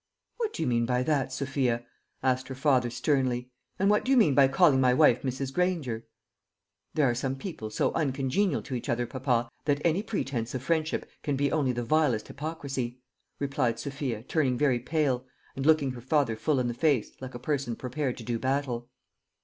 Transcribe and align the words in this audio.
"What 0.37 0.51
do 0.53 0.63
you 0.63 0.67
mean 0.67 0.87
by 0.87 1.03
that, 1.03 1.31
Sophia?" 1.31 1.85
asked 2.23 2.47
her 2.47 2.55
father 2.55 2.89
sternly. 2.89 3.51
"And 3.77 3.87
what 3.87 4.03
do 4.03 4.09
you 4.09 4.17
mean 4.17 4.33
by 4.33 4.47
calling 4.47 4.81
my 4.81 4.95
wife 4.95 5.21
Mrs. 5.21 5.53
Granger?" 5.53 6.07
"There 6.95 7.07
are 7.07 7.13
some 7.13 7.35
people 7.35 7.69
so 7.69 7.93
uncongenial 7.93 8.63
to 8.63 8.73
each 8.73 8.89
other, 8.89 9.05
papa, 9.05 9.51
that 9.65 9.79
any 9.85 10.01
pretence 10.01 10.55
of 10.55 10.63
friendship 10.63 11.07
can 11.21 11.35
be 11.35 11.51
only 11.51 11.71
the 11.71 11.83
vilest 11.85 12.27
hypocrisy," 12.29 12.99
replied 13.37 13.77
Sophia, 13.77 14.23
turning 14.23 14.57
very 14.57 14.79
pale, 14.79 15.27
and 15.55 15.67
looking 15.67 15.91
her 15.91 16.01
father 16.01 16.35
full 16.35 16.59
in 16.59 16.67
the 16.67 16.73
face, 16.73 17.11
like 17.21 17.35
a 17.35 17.37
person 17.37 17.75
prepared 17.75 18.17
to 18.17 18.23
do 18.23 18.39
battle. 18.39 18.89